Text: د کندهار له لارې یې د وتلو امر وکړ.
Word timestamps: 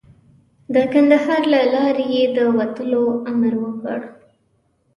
د 0.73 0.75
کندهار 0.93 1.41
له 1.53 1.61
لارې 1.73 2.05
یې 2.15 2.23
د 2.35 2.37
وتلو 2.57 3.05
امر 3.31 3.53
وکړ. 3.63 3.99